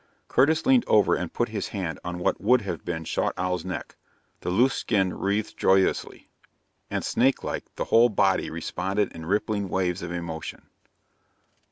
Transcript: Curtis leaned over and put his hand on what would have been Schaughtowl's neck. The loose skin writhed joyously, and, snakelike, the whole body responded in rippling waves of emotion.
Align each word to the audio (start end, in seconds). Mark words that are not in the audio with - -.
Curtis 0.27 0.65
leaned 0.65 0.83
over 0.87 1.13
and 1.13 1.31
put 1.31 1.49
his 1.49 1.67
hand 1.67 1.99
on 2.03 2.17
what 2.17 2.41
would 2.41 2.61
have 2.61 2.83
been 2.83 3.03
Schaughtowl's 3.03 3.63
neck. 3.63 3.97
The 4.39 4.49
loose 4.49 4.73
skin 4.73 5.13
writhed 5.13 5.57
joyously, 5.57 6.27
and, 6.89 7.03
snakelike, 7.03 7.65
the 7.75 7.85
whole 7.85 8.09
body 8.09 8.49
responded 8.49 9.11
in 9.13 9.27
rippling 9.27 9.69
waves 9.69 10.01
of 10.01 10.11
emotion. 10.11 10.69